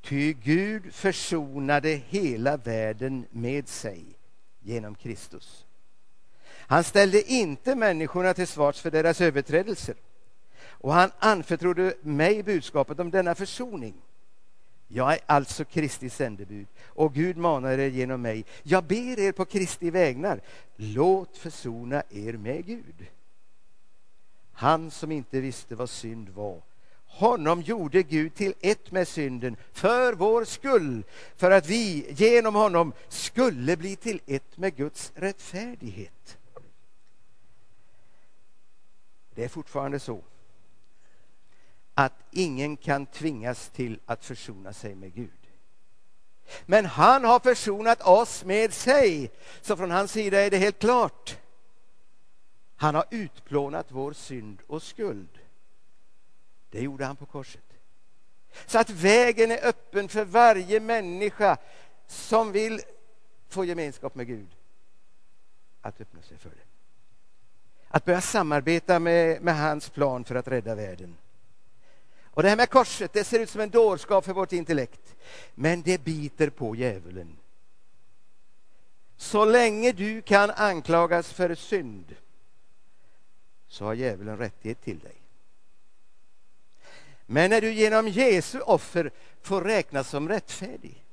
Ty 0.04 0.34
Gud 0.34 0.94
försonade 0.94 1.90
hela 1.90 2.58
världen 2.58 3.26
med 3.32 3.68
sig 3.68 4.06
genom 4.60 4.96
Kristus. 4.96 5.66
Han 6.50 6.84
ställde 6.84 7.32
inte 7.32 7.76
människorna 7.76 8.34
till 8.34 8.48
svars 8.48 8.82
för 8.82 8.92
deras 8.92 9.22
överträdelser 9.22 9.96
och 10.66 10.94
han 10.94 11.12
anförtrodde 11.20 11.94
mig 12.02 12.44
budskapet 12.44 13.00
om 13.00 13.12
denna 13.12 13.36
försoning. 13.36 13.94
Jag 14.88 15.14
är 15.14 15.20
alltså 15.26 15.66
Kristi 15.66 16.10
sändebud 16.10 16.68
och 16.86 17.14
Gud 17.14 17.38
manar 17.38 17.78
er 17.78 17.88
genom 17.88 18.22
mig. 18.22 18.46
Jag 18.64 18.84
ber 18.84 19.20
er 19.20 19.32
på 19.32 19.46
Kristi 19.46 19.90
vägnar, 19.90 20.42
låt 20.76 21.38
försona 21.38 22.04
er 22.10 22.34
med 22.34 22.66
Gud. 22.66 23.06
Han 24.52 24.92
som 24.92 25.12
inte 25.12 25.40
visste 25.40 25.76
vad 25.76 25.90
synd 25.90 26.30
var 26.30 26.62
honom 27.14 27.62
gjorde 27.62 28.04
Gud 28.04 28.36
till 28.36 28.54
ett 28.62 28.92
med 28.92 29.08
synden 29.08 29.58
för 29.72 30.14
vår 30.14 30.46
skull, 30.46 31.04
för 31.36 31.52
att 31.52 31.68
vi 31.68 32.14
genom 32.14 32.56
honom 32.56 32.94
skulle 33.10 33.78
bli 33.78 33.96
till 33.96 34.22
ett 34.26 34.58
med 34.58 34.76
Guds 34.76 35.12
rättfärdighet. 35.16 36.38
Det 39.36 39.44
är 39.44 39.50
fortfarande 39.50 40.00
så 40.00 40.24
att 41.94 42.14
ingen 42.32 42.78
kan 42.78 43.06
tvingas 43.06 43.70
till 43.70 44.00
att 44.06 44.26
försona 44.26 44.74
sig 44.74 44.96
med 44.96 45.14
Gud. 45.14 45.30
Men 46.66 46.86
han 46.86 47.24
har 47.24 47.40
försonat 47.40 48.02
oss 48.02 48.46
med 48.46 48.74
sig, 48.74 49.32
så 49.62 49.78
från 49.78 49.92
hans 49.92 50.12
sida 50.12 50.42
är 50.42 50.52
det 50.52 50.58
helt 50.58 50.80
klart. 50.80 51.38
Han 52.76 52.96
har 52.96 53.06
utplånat 53.12 53.88
vår 53.90 54.14
synd 54.14 54.62
och 54.68 54.84
skuld. 54.84 55.43
Det 56.74 56.82
gjorde 56.82 57.06
han 57.06 57.16
på 57.16 57.26
korset. 57.26 57.62
Så 58.66 58.80
att 58.80 58.90
vägen 58.90 59.52
är 59.52 59.66
öppen 59.66 60.10
för 60.10 60.26
varje 60.26 60.80
människa 60.80 61.58
som 62.08 62.52
vill 62.52 62.82
få 63.50 63.66
gemenskap 63.66 64.16
med 64.16 64.28
Gud 64.28 64.48
att 65.82 66.02
öppna 66.02 66.22
sig 66.22 66.38
för 66.38 66.50
det. 66.50 66.66
Att 67.88 68.06
börja 68.06 68.22
samarbeta 68.22 69.00
med, 69.00 69.42
med 69.42 69.58
hans 69.58 69.90
plan 69.90 70.24
för 70.24 70.36
att 70.36 70.48
rädda 70.48 70.76
världen. 70.76 71.18
Och 72.24 72.44
Det 72.44 72.50
här 72.50 72.58
med 72.58 72.70
korset 72.70 73.14
det 73.14 73.24
ser 73.24 73.40
ut 73.40 73.50
som 73.50 73.62
en 73.62 73.70
dårskap 73.70 74.26
för 74.26 74.34
vårt 74.34 74.54
intellekt. 74.54 75.16
Men 75.56 75.82
det 75.82 76.04
biter 76.04 76.50
på 76.50 76.76
djävulen. 76.76 77.38
Så 79.18 79.46
länge 79.46 79.92
du 79.92 80.22
kan 80.22 80.52
anklagas 80.52 81.34
för 81.34 81.56
synd 81.56 82.16
så 83.68 83.86
har 83.86 83.94
djävulen 83.94 84.38
rättighet 84.38 84.82
till 84.82 85.00
dig. 85.00 85.23
Men 87.26 87.50
när 87.50 87.62
du 87.62 87.74
genom 87.74 88.08
Jesu 88.08 88.60
offer 88.60 89.12
får 89.42 89.62
räknas 89.62 90.10
som 90.10 90.30
rättfärdig 90.30 91.06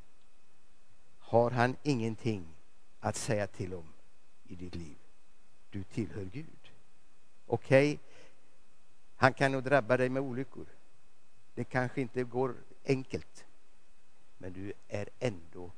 har 1.19 1.51
han 1.51 1.77
ingenting 1.83 2.47
att 3.01 3.17
säga 3.17 3.47
till 3.47 3.75
om 3.75 3.93
i 4.45 4.55
ditt 4.55 4.75
liv. 4.75 4.97
Du 5.71 5.83
tillhör 5.83 6.25
Gud. 6.25 6.73
Okej, 7.47 7.95
okay? 7.95 7.99
Han 9.17 9.33
kan 9.33 9.53
nog 9.53 9.63
drabba 9.63 9.97
dig 9.97 10.09
med 10.09 10.23
olyckor. 10.23 10.67
Det 11.55 11.65
kanske 11.65 12.01
inte 12.01 12.25
går 12.25 12.55
enkelt. 12.85 13.45
Men 14.39 14.53
du 14.53 14.73
är 14.89 15.09
ändå 15.19 15.71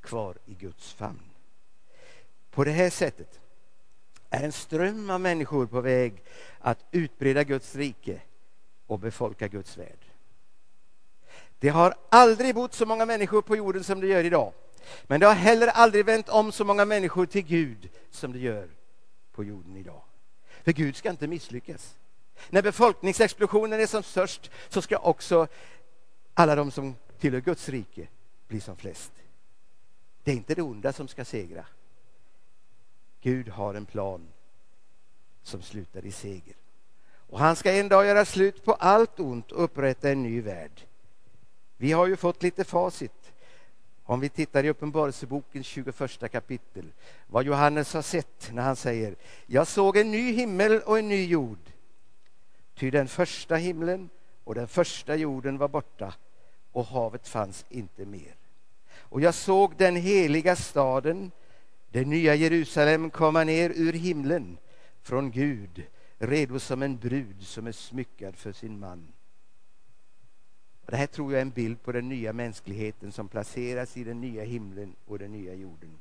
kvar 0.00 0.38
i 0.46 0.54
Guds 0.54 0.92
famn. 0.92 1.30
På 2.50 2.64
det 2.64 2.70
här 2.70 2.90
sättet 2.90 3.40
är 4.30 4.44
en 4.44 4.52
ström 4.52 5.10
av 5.10 5.20
människor 5.20 5.66
på 5.66 5.80
väg 5.80 6.22
att 6.58 6.84
utbreda 6.90 7.44
Guds 7.44 7.74
rike 7.74 8.20
och 8.92 8.98
befolka 8.98 9.48
Guds 9.48 9.78
värld. 9.78 9.98
Det 11.58 11.68
har 11.68 11.94
aldrig 12.08 12.54
bott 12.54 12.74
så 12.74 12.86
många 12.86 13.06
människor 13.06 13.42
på 13.42 13.56
jorden 13.56 13.84
som 13.84 14.00
det 14.00 14.06
gör 14.06 14.24
idag. 14.24 14.52
Men 15.02 15.20
det 15.20 15.26
har 15.26 15.34
heller 15.34 15.66
aldrig 15.66 16.04
vänt 16.04 16.28
om 16.28 16.52
så 16.52 16.64
många 16.64 16.84
människor 16.84 17.26
till 17.26 17.42
Gud 17.42 17.88
som 18.10 18.32
det 18.32 18.38
gör 18.38 18.68
på 19.32 19.44
jorden 19.44 19.76
idag. 19.76 20.02
För 20.62 20.72
Gud 20.72 20.96
ska 20.96 21.10
inte 21.10 21.26
misslyckas. 21.26 21.96
När 22.50 22.62
befolkningsexplosionen 22.62 23.80
är 23.80 23.86
som 23.86 24.02
störst 24.02 24.50
så 24.68 24.82
ska 24.82 24.98
också 24.98 25.46
alla 26.34 26.54
de 26.54 26.70
som 26.70 26.96
tillhör 27.18 27.40
Guds 27.40 27.68
rike 27.68 28.08
bli 28.48 28.60
som 28.60 28.76
flest. 28.76 29.12
Det 30.24 30.30
är 30.30 30.34
inte 30.34 30.54
det 30.54 30.62
onda 30.62 30.92
som 30.92 31.08
ska 31.08 31.24
segra. 31.24 31.66
Gud 33.20 33.48
har 33.48 33.74
en 33.74 33.86
plan 33.86 34.28
som 35.42 35.62
slutar 35.62 36.06
i 36.06 36.12
seger. 36.12 36.61
Och 37.32 37.38
han 37.38 37.56
ska 37.56 37.72
en 37.72 37.88
dag 37.88 38.06
göra 38.06 38.24
slut 38.24 38.64
på 38.64 38.72
allt 38.72 39.20
ont 39.20 39.52
och 39.52 39.64
upprätta 39.64 40.10
en 40.10 40.22
ny 40.22 40.40
värld. 40.40 40.80
Vi 41.76 41.92
har 41.92 42.06
ju 42.06 42.16
fått 42.16 42.42
lite 42.42 42.64
facit. 42.64 43.32
Om 44.04 44.20
vi 44.20 44.28
tittar 44.28 44.64
i 44.64 44.68
Uppenbarelsebokens 44.68 45.66
21 45.66 46.32
kapitel, 46.32 46.84
vad 47.26 47.44
Johannes 47.44 47.94
har 47.94 48.02
sett 48.02 48.50
när 48.52 48.62
han 48.62 48.76
säger 48.76 49.14
Jag 49.46 49.66
såg 49.66 49.96
en 49.96 50.10
ny 50.10 50.32
himmel 50.32 50.80
och 50.80 50.98
en 50.98 51.08
ny 51.08 51.26
jord. 51.26 51.58
Ty 52.74 52.90
den 52.90 53.08
första 53.08 53.56
himlen 53.56 54.10
och 54.44 54.54
den 54.54 54.68
första 54.68 55.16
jorden 55.16 55.58
var 55.58 55.68
borta 55.68 56.14
och 56.72 56.86
havet 56.86 57.28
fanns 57.28 57.64
inte 57.68 58.04
mer. 58.04 58.34
Och 58.94 59.20
jag 59.20 59.34
såg 59.34 59.76
den 59.76 59.96
heliga 59.96 60.56
staden, 60.56 61.30
det 61.90 62.04
nya 62.04 62.34
Jerusalem, 62.34 63.10
komma 63.10 63.44
ner 63.44 63.72
ur 63.74 63.92
himlen 63.92 64.58
från 65.02 65.30
Gud, 65.30 65.82
redo 66.22 66.60
som 66.60 66.82
en 66.82 66.96
brud 66.96 67.46
som 67.46 67.66
är 67.66 67.72
smyckad 67.72 68.36
för 68.36 68.52
sin 68.52 68.78
man. 68.78 69.12
Det 70.86 70.96
här 70.96 71.06
tror 71.06 71.32
jag 71.32 71.38
är 71.38 71.42
en 71.42 71.50
bild 71.50 71.82
på 71.82 71.92
den 71.92 72.08
nya 72.08 72.32
mänskligheten 72.32 73.12
som 73.12 73.28
placeras 73.28 73.96
i 73.96 74.04
den 74.04 74.20
nya 74.20 74.44
himlen 74.44 74.96
och 75.06 75.18
den 75.18 75.32
nya 75.32 75.54
jorden. 75.54 75.98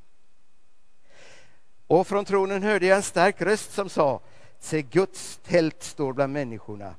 Och 1.88 2.08
från 2.08 2.25
tronen 2.25 2.63
hörde 2.63 2.86
jag 2.86 2.98
en 2.98 3.04
stark 3.04 3.42
röst 3.42 3.72
som 3.72 3.90
sa 3.90 4.22
Se, 4.60 4.82
Guds 4.82 5.40
tält 5.44 5.84
står 5.84 6.13
bland 6.13 6.34
människorna. 6.34 6.96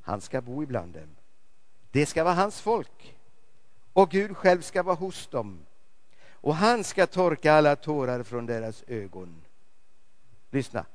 Han 0.00 0.20
ska 0.20 0.40
bo 0.40 0.62
ibland 0.62 0.92
dem. 0.92 1.16
Det 1.90 2.06
ska 2.06 2.24
vara 2.24 2.34
hans 2.34 2.60
folk 2.60 3.16
och 3.92 4.10
Gud 4.10 4.36
själv 4.36 4.60
ska 4.60 4.82
vara 4.82 4.96
hos 4.96 5.26
dem 5.26 5.66
och 6.30 6.54
han 6.54 6.84
ska 6.84 7.06
torka 7.06 7.52
alla 7.52 7.76
tårar 7.76 8.22
från 8.22 8.46
deras 8.46 8.84
ögon. 8.86 9.42
Lyssna, 10.50 10.86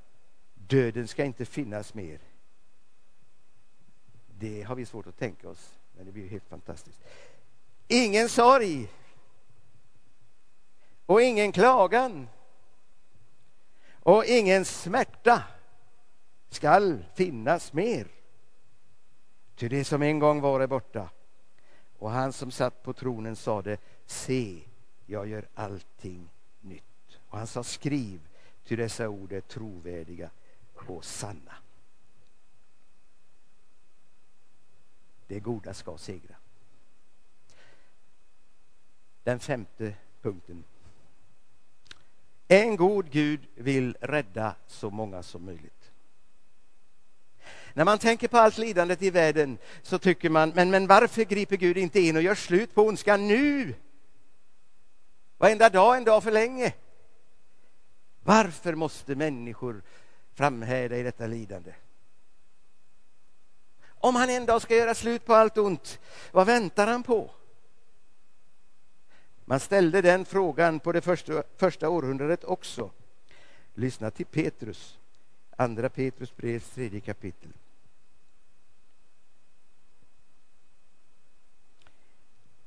döden 0.70 1.08
ska 1.08 1.26
inte 1.26 1.46
finnas 1.46 1.94
mer. 1.94 2.20
Det 4.28 4.62
har 4.64 4.76
vi 4.76 4.86
svårt 4.86 5.08
att 5.08 5.18
tänka 5.18 5.50
oss, 5.50 5.74
men 5.96 6.06
det 6.06 6.12
blir 6.12 6.30
helt 6.30 6.48
fantastiskt. 6.48 7.00
Ingen 7.88 8.30
sorg 8.30 8.88
och 11.06 11.22
ingen 11.22 11.52
klagan 11.52 12.28
och 13.92 14.26
ingen 14.26 14.66
smärta 14.66 15.44
skall 16.50 17.06
finnas 17.16 17.74
mer. 17.74 18.08
Ty 19.56 19.70
det 19.70 19.84
som 19.84 20.02
en 20.02 20.20
gång 20.20 20.42
var 20.42 20.62
är 20.62 20.68
borta. 20.68 21.10
Och 21.98 22.12
han 22.12 22.34
som 22.34 22.52
satt 22.52 22.84
på 22.84 22.94
tronen 22.94 23.36
sade, 23.36 23.78
se, 24.06 24.60
jag 25.06 25.28
gör 25.28 25.48
allting 25.54 26.30
nytt. 26.62 27.20
Och 27.28 27.38
han 27.38 27.48
sa, 27.48 27.64
skriv, 27.64 28.20
ty 28.64 28.76
dessa 28.76 29.10
ord 29.10 29.32
är 29.32 29.42
trovärdiga 29.42 30.30
och 30.88 31.06
sanna. 31.06 31.56
Det 35.28 35.40
goda 35.40 35.74
ska 35.74 35.98
segra. 35.98 36.36
Den 39.24 39.40
femte 39.40 39.94
punkten. 40.22 40.64
En 42.48 42.76
god 42.76 43.12
Gud 43.12 43.40
vill 43.56 43.98
rädda 44.02 44.56
så 44.68 44.90
många 44.90 45.24
som 45.24 45.46
möjligt. 45.46 45.92
När 47.74 47.86
man 47.86 48.00
tänker 48.00 48.28
på 48.28 48.38
allt 48.38 48.58
lidandet 48.58 49.02
i 49.02 49.10
världen 49.10 49.58
så 49.82 50.00
tycker 50.00 50.30
man, 50.30 50.50
men, 50.50 50.70
men 50.70 50.88
varför 50.88 51.24
griper 51.24 51.58
Gud 51.58 51.78
inte 51.78 52.00
in 52.00 52.16
och 52.16 52.22
gör 52.22 52.36
slut 52.36 52.76
på 52.76 52.84
ondskan 52.84 53.28
nu? 53.28 53.76
Varenda 55.38 55.70
dag 55.70 55.98
en 55.98 56.04
dag 56.04 56.24
för 56.24 56.32
länge. 56.32 56.74
Varför 58.24 58.76
måste 58.76 59.16
människor 59.16 59.82
framhärda 60.40 60.98
i 60.98 61.04
detta 61.04 61.28
lidande? 61.28 61.74
Om 63.88 64.16
han 64.16 64.30
en 64.30 64.46
dag 64.46 64.62
ska 64.62 64.76
göra 64.76 64.96
slut 64.96 65.26
på 65.26 65.34
allt 65.34 65.58
ont, 65.58 66.00
vad 66.32 66.48
väntar 66.48 66.88
han 66.88 67.04
på? 67.04 67.32
Man 69.46 69.60
ställde 69.60 70.02
den 70.02 70.26
frågan 70.26 70.80
på 70.80 70.92
det 70.92 71.02
första, 71.02 71.44
första 71.58 71.90
århundradet 71.90 72.44
också. 72.44 72.92
Lyssna 73.74 74.12
till 74.12 74.26
Petrus, 74.26 74.98
andra 75.56 75.90
Petrus 75.90 76.36
brevs 76.36 76.70
tredje 76.70 77.00
kapitel. 77.00 77.52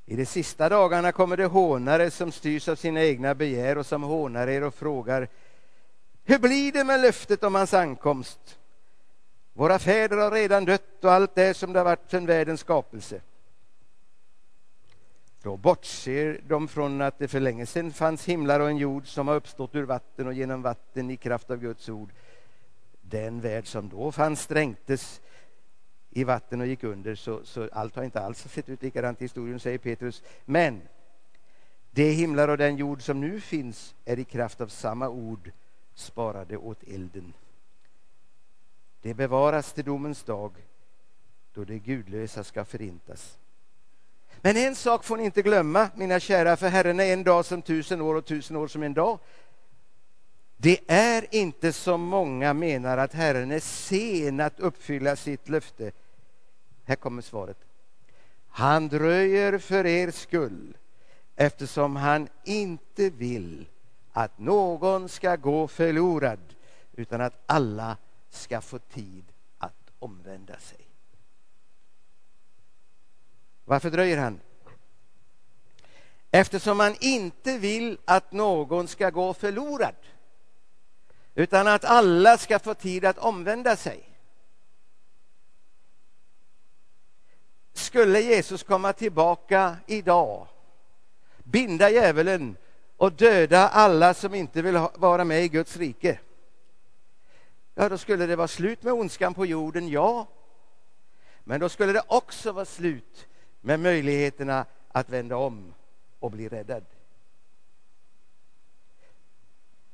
I 0.05 0.15
de 0.15 0.25
sista 0.25 0.69
dagarna 0.69 1.11
kommer 1.11 1.37
det 1.37 1.45
hånare 1.45 2.11
som 2.11 2.31
styrs 2.31 2.67
av 2.67 2.75
sina 2.75 3.03
egna 3.03 3.35
begär 3.35 3.77
och 3.77 3.85
som 3.85 4.03
hånar 4.03 4.47
er 4.47 4.63
och 4.63 4.73
frågar 4.73 5.27
hur 6.23 6.39
blir 6.39 6.71
det 6.71 6.83
med 6.83 7.01
löftet 7.01 7.43
om 7.43 7.55
hans 7.55 7.73
ankomst? 7.73 8.59
Våra 9.53 9.79
fäder 9.79 10.17
har 10.17 10.31
redan 10.31 10.65
dött 10.65 11.03
och 11.03 11.11
allt 11.11 11.37
är 11.37 11.53
som 11.53 11.73
det 11.73 11.79
har 11.79 11.85
varit 11.85 12.11
sedan 12.11 12.25
världens 12.25 12.59
skapelse. 12.59 13.21
Då 15.41 15.57
bortser 15.57 16.41
de 16.47 16.67
från 16.67 17.01
att 17.01 17.19
det 17.19 17.27
för 17.27 17.39
länge 17.39 17.65
sedan 17.65 17.91
fanns 17.91 18.25
himlar 18.25 18.59
och 18.59 18.69
en 18.69 18.77
jord 18.77 19.07
som 19.07 19.27
har 19.27 19.35
uppstått 19.35 19.75
ur 19.75 19.83
vatten 19.83 20.27
och 20.27 20.33
genom 20.33 20.61
vatten 20.61 21.11
i 21.11 21.17
kraft 21.17 21.51
av 21.51 21.57
Guds 21.57 21.89
ord. 21.89 22.11
Den 23.01 23.41
värld 23.41 23.67
som 23.67 23.89
då 23.89 24.11
fanns 24.11 24.41
strängtes 24.41 25.21
i 26.09 26.23
vatten 26.23 26.61
och 26.61 26.67
gick 26.67 26.83
under, 26.83 27.15
så, 27.15 27.45
så 27.45 27.69
allt 27.71 27.95
har 27.95 28.03
inte 28.03 28.21
alls 28.21 28.47
sett 28.47 28.69
ut 28.69 28.83
likadant 28.83 29.21
i 29.21 29.23
historien, 29.23 29.59
säger 29.59 29.77
Petrus. 29.77 30.23
Men 30.45 30.81
de 31.91 32.11
himlar 32.11 32.47
och 32.47 32.57
den 32.57 32.77
jord 32.77 33.01
som 33.01 33.21
nu 33.21 33.41
finns 33.41 33.95
är 34.05 34.19
i 34.19 34.23
kraft 34.23 34.61
av 34.61 34.67
samma 34.67 35.09
ord 35.09 35.51
sparade 35.95 36.57
åt 36.57 36.83
elden. 36.83 37.33
Det 39.01 39.13
bevaras 39.13 39.73
till 39.73 39.85
domens 39.85 40.23
dag 40.23 40.51
då 41.53 41.63
det 41.63 41.79
gudlösa 41.79 42.43
ska 42.43 42.65
förintas. 42.65 43.37
Men 44.41 44.57
en 44.57 44.75
sak 44.75 45.03
får 45.03 45.17
ni 45.17 45.23
inte 45.23 45.41
glömma, 45.41 45.89
mina 45.95 46.19
kära, 46.19 46.57
för 46.57 46.67
Herren 46.67 46.99
är 46.99 47.13
en 47.13 47.23
dag 47.23 47.45
som 47.45 47.61
tusen 47.61 48.01
år 48.01 48.15
och 48.15 48.25
tusen 48.25 48.55
år 48.55 48.67
som 48.67 48.83
en 48.83 48.93
dag. 48.93 49.19
Det 50.57 50.79
är 50.87 51.25
inte 51.31 51.73
som 51.73 52.01
många 52.01 52.53
menar 52.53 52.97
att 52.97 53.13
Herren 53.13 53.51
är 53.51 53.59
sen 53.59 54.39
att 54.39 54.59
uppfylla 54.59 55.15
sitt 55.15 55.49
löfte 55.49 55.91
här 56.85 56.95
kommer 56.95 57.21
svaret. 57.21 57.57
Han 58.47 58.87
dröjer 58.87 59.57
för 59.57 59.85
er 59.85 60.11
skull 60.11 60.77
eftersom 61.35 61.95
han 61.95 62.27
inte 62.43 63.09
vill 63.09 63.65
att 64.13 64.39
någon 64.39 65.09
ska 65.09 65.35
gå 65.35 65.67
förlorad 65.67 66.39
utan 66.93 67.21
att 67.21 67.33
alla 67.45 67.97
ska 68.29 68.61
få 68.61 68.79
tid 68.79 69.25
att 69.57 69.91
omvända 69.99 70.59
sig. 70.59 70.79
Varför 73.65 73.89
dröjer 73.89 74.17
han? 74.17 74.39
Eftersom 76.31 76.79
han 76.79 76.95
inte 76.99 77.57
vill 77.57 77.97
att 78.05 78.31
någon 78.31 78.87
ska 78.87 79.09
gå 79.09 79.33
förlorad 79.33 79.95
utan 81.35 81.67
att 81.67 81.85
alla 81.85 82.37
ska 82.37 82.59
få 82.59 82.73
tid 82.73 83.05
att 83.05 83.17
omvända 83.17 83.75
sig. 83.75 84.09
Skulle 87.73 88.19
Jesus 88.21 88.63
komma 88.63 88.93
tillbaka 88.93 89.77
idag, 89.87 90.47
binda 91.43 91.89
djävulen 91.89 92.57
och 93.03 93.13
döda 93.13 93.67
alla 93.67 94.13
som 94.13 94.33
inte 94.33 94.61
vill 94.61 94.87
vara 94.95 95.25
med 95.25 95.43
i 95.43 95.47
Guds 95.47 95.77
rike, 95.77 96.19
ja, 97.75 97.89
då 97.89 97.97
skulle 97.97 98.25
det 98.25 98.35
vara 98.35 98.47
slut 98.47 98.83
med 98.83 98.93
ondskan 98.93 99.33
på 99.33 99.45
jorden, 99.45 99.87
ja. 99.87 100.27
Men 101.43 101.59
då 101.59 101.69
skulle 101.69 101.93
det 101.93 102.03
också 102.07 102.51
vara 102.51 102.65
slut 102.65 103.27
med 103.61 103.79
möjligheterna 103.79 104.65
att 104.87 105.09
vända 105.09 105.37
om 105.37 105.73
och 106.19 106.31
bli 106.31 106.49
räddad. 106.49 106.85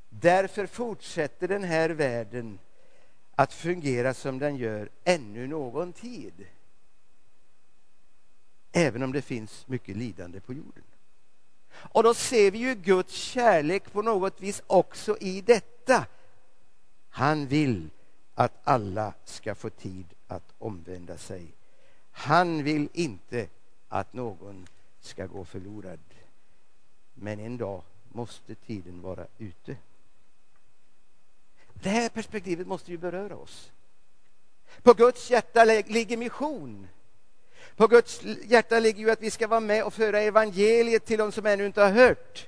Därför 0.09 0.67
fortsätter 0.67 1.47
den 1.47 1.63
här 1.63 1.89
världen 1.89 2.59
att 3.35 3.53
fungera 3.53 4.13
som 4.13 4.39
den 4.39 4.55
gör 4.55 4.89
ännu 5.03 5.47
någon 5.47 5.93
tid. 5.93 6.47
Även 8.71 9.03
om 9.03 9.11
det 9.11 9.21
finns 9.21 9.67
mycket 9.67 9.97
lidande 9.97 10.39
på 10.39 10.53
jorden. 10.53 10.83
Och 11.73 12.03
då 12.03 12.13
ser 12.13 12.51
vi 12.51 12.57
ju 12.57 12.75
Guds 12.75 13.13
kärlek 13.13 13.91
på 13.91 14.01
något 14.01 14.41
vis 14.41 14.61
också 14.67 15.17
i 15.17 15.41
detta. 15.41 16.05
Han 17.09 17.47
vill 17.47 17.89
att 18.35 18.53
alla 18.63 19.13
ska 19.25 19.55
få 19.55 19.69
tid 19.69 20.05
att 20.27 20.53
omvända 20.57 21.17
sig. 21.17 21.47
Han 22.11 22.63
vill 22.63 22.89
inte 22.93 23.47
att 23.87 24.13
någon 24.13 24.67
ska 25.01 25.25
gå 25.25 25.45
förlorad. 25.45 25.99
Men 27.13 27.39
en 27.39 27.57
dag 27.57 27.81
måste 28.09 28.55
tiden 28.55 29.01
vara 29.01 29.27
ute. 29.37 29.77
Det 31.73 31.89
här 31.89 32.09
perspektivet 32.09 32.67
måste 32.67 32.91
ju 32.91 32.97
beröra 32.97 33.35
oss. 33.35 33.71
På 34.81 34.93
Guds 34.93 35.31
hjärta 35.31 35.63
ligger 35.63 36.17
mission. 36.17 36.87
På 37.75 37.87
Guds 37.87 38.21
hjärta 38.23 38.79
ligger 38.79 38.99
ju 38.99 39.11
att 39.11 39.21
vi 39.21 39.31
ska 39.31 39.47
vara 39.47 39.59
med 39.59 39.83
och 39.83 39.93
föra 39.93 40.21
evangeliet 40.21 41.05
till 41.05 41.17
de 41.19 41.31
som 41.31 41.45
ännu 41.45 41.65
inte 41.65 41.81
har 41.81 41.91
hört. 41.91 42.47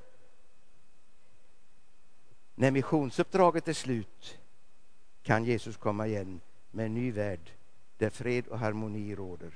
När 2.56 2.72
missionsuppdraget 2.72 3.68
är 3.68 3.74
slut 3.74 4.38
kan 5.24 5.46
Jesus 5.46 5.78
komma 5.78 6.08
igen 6.08 6.42
med 6.72 6.86
en 6.86 6.94
ny 6.94 7.12
värld 7.12 7.52
där 7.98 8.10
fred 8.10 8.48
och 8.48 8.60
harmoni 8.60 9.16
råder. 9.16 9.52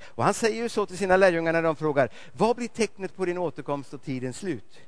Och 0.00 0.24
Han 0.24 0.34
säger 0.34 0.62
ju 0.62 0.68
så 0.68 0.86
till 0.86 0.98
sina 0.98 1.16
lärjungar 1.16 1.52
när 1.52 1.62
de 1.62 1.76
frågar 1.76 2.08
vad 2.32 2.56
blir 2.56 2.68
tecknet 2.68 3.16
på 3.16 3.24
din 3.24 3.38
återkomst 3.38 3.94
och 3.94 4.02
tidens 4.02 4.36
slut? 4.36 4.80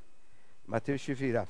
Matteus 0.65 1.01
24. 1.01 1.47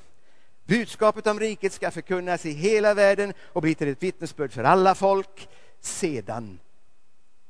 Budskapet 0.65 1.27
om 1.27 1.39
riket 1.39 1.73
ska 1.73 1.91
förkunnas 1.91 2.45
i 2.45 2.51
hela 2.51 2.93
världen 2.93 3.33
och 3.39 3.61
bli 3.61 3.75
till 3.75 3.87
ett 3.87 4.03
vittnesbörd 4.03 4.51
för 4.51 4.63
alla 4.63 4.95
folk. 4.95 5.49
Sedan 5.79 6.59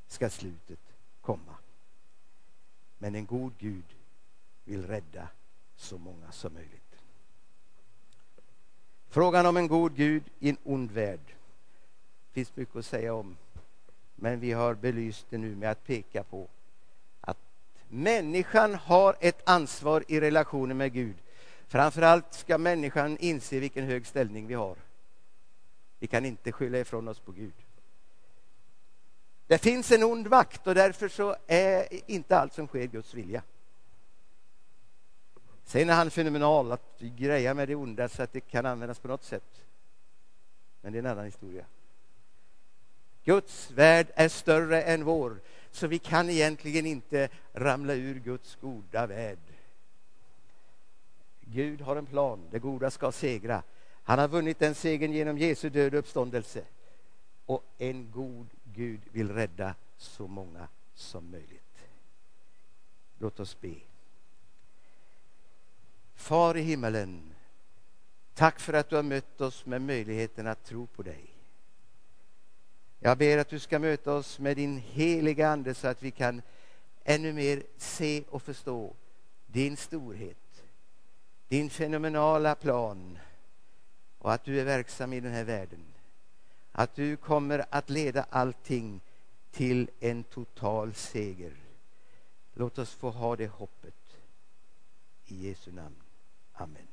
ska 0.07 0.29
slutet 0.29 0.79
komma. 1.29 1.55
Men 2.97 3.15
en 3.15 3.25
god 3.25 3.53
Gud 3.57 3.83
vill 4.63 4.87
rädda 4.87 5.27
så 5.75 5.97
många 5.97 6.31
som 6.31 6.53
möjligt. 6.53 6.95
Frågan 9.09 9.45
om 9.45 9.57
en 9.57 9.67
god 9.67 9.95
Gud 9.95 10.23
i 10.39 10.49
en 10.49 10.57
ond 10.63 10.91
värld 10.91 11.35
finns 12.31 12.55
mycket 12.55 12.75
att 12.75 12.85
säga 12.85 13.13
om. 13.13 13.37
Men 14.15 14.39
vi 14.39 14.51
har 14.51 14.73
belyst 14.73 15.25
det 15.29 15.37
nu 15.37 15.55
med 15.55 15.71
att 15.71 15.85
peka 15.85 16.23
på 16.23 16.47
att 17.21 17.37
människan 17.87 18.75
har 18.75 19.15
ett 19.19 19.49
ansvar 19.49 20.03
i 20.07 20.19
relationen 20.19 20.77
med 20.77 20.93
Gud. 20.93 21.15
Framförallt 21.67 22.33
ska 22.33 22.57
människan 22.57 23.17
inse 23.17 23.59
vilken 23.59 23.85
hög 23.85 24.07
ställning 24.07 24.47
vi 24.47 24.53
har. 24.53 24.75
Vi 25.99 26.07
kan 26.07 26.25
inte 26.25 26.51
skylla 26.51 26.79
ifrån 26.79 27.07
oss 27.07 27.19
på 27.19 27.31
Gud. 27.31 27.53
Det 29.49 29.57
finns 29.57 29.91
en 29.91 30.03
ond 30.03 30.27
vakt 30.27 30.67
och 30.67 30.75
därför 30.75 31.09
så 31.09 31.35
är 31.47 31.87
inte 32.11 32.37
allt 32.37 32.53
som 32.53 32.67
sker 32.67 32.87
Guds 32.87 33.13
vilja. 33.13 33.43
Sen 35.63 35.89
är 35.89 35.93
han 35.93 36.11
fenomenal 36.11 36.71
att 36.71 36.99
greja 36.99 37.53
med 37.53 37.67
det 37.67 37.75
onda 37.75 38.09
så 38.09 38.23
att 38.23 38.33
det 38.33 38.39
kan 38.39 38.65
användas 38.65 38.99
på 38.99 39.07
något 39.07 39.23
sätt. 39.23 39.63
Men 40.81 40.93
det 40.93 40.97
är 40.97 41.03
en 41.03 41.11
annan 41.11 41.25
historia. 41.25 41.65
Guds 43.23 43.71
värld 43.71 44.07
är 44.15 44.29
större 44.29 44.81
än 44.81 45.03
vår, 45.03 45.39
så 45.71 45.87
vi 45.87 45.99
kan 45.99 46.29
egentligen 46.29 46.85
inte 46.85 47.29
ramla 47.53 47.93
ur 47.93 48.19
Guds 48.19 48.55
goda 48.55 49.07
värld. 49.07 49.53
Gud 51.41 51.81
har 51.81 51.95
en 51.95 52.05
plan, 52.05 52.47
det 52.51 52.59
goda 52.59 52.91
ska 52.91 53.11
segra. 53.11 53.63
Han 54.03 54.19
har 54.19 54.27
vunnit 54.27 54.59
den 54.59 54.75
segern 54.75 55.11
genom 55.11 55.37
Jesu 55.37 55.69
död 55.69 55.93
och 55.93 55.99
uppståndelse. 55.99 56.63
Och 57.45 57.63
en 57.77 58.11
god 58.11 58.47
Gud 58.79 59.01
vill 59.11 59.31
rädda 59.31 59.75
så 59.97 60.27
många 60.27 60.67
som 60.93 61.31
möjligt. 61.31 61.85
Låt 63.17 63.39
oss 63.39 63.61
be. 63.61 63.75
Far 66.15 66.57
i 66.57 66.61
himmelen, 66.61 67.33
tack 68.33 68.59
för 68.59 68.73
att 68.73 68.89
du 68.89 68.95
har 68.95 69.03
mött 69.03 69.41
oss 69.41 69.65
med 69.65 69.81
möjligheten 69.81 70.47
att 70.47 70.63
tro 70.63 70.87
på 70.87 71.03
dig. 71.03 71.25
Jag 72.99 73.17
ber 73.17 73.37
att 73.37 73.49
du 73.49 73.59
ska 73.59 73.79
möta 73.79 74.13
oss 74.13 74.39
med 74.39 74.57
din 74.57 74.77
heliga 74.77 75.49
Ande 75.49 75.73
så 75.73 75.87
att 75.87 76.03
vi 76.03 76.11
kan 76.11 76.41
ännu 77.03 77.33
mer 77.33 77.63
se 77.77 78.23
och 78.29 78.41
förstå 78.41 78.95
din 79.47 79.77
storhet, 79.77 80.63
din 81.47 81.69
fenomenala 81.69 82.55
plan 82.55 83.19
och 84.17 84.33
att 84.33 84.43
du 84.43 84.59
är 84.59 84.65
verksam 84.65 85.13
i 85.13 85.19
den 85.19 85.31
här 85.31 85.43
världen. 85.43 85.85
Att 86.79 86.95
du 86.95 87.17
kommer 87.17 87.65
att 87.69 87.89
leda 87.89 88.25
allting 88.29 89.01
till 89.51 89.89
en 89.99 90.23
total 90.23 90.93
seger. 90.93 91.53
Låt 92.53 92.77
oss 92.77 92.93
få 92.93 93.09
ha 93.09 93.35
det 93.35 93.47
hoppet. 93.47 94.17
I 95.25 95.47
Jesu 95.47 95.71
namn. 95.71 95.95
Amen. 96.53 96.87